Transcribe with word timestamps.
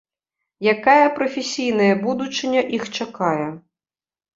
Якая 0.73 1.05
прафесійная 1.19 1.93
будучыня 2.09 2.61
іх 2.83 2.93
чакае? 2.97 3.51